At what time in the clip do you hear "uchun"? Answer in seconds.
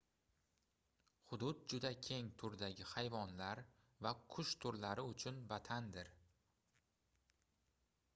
5.11-5.37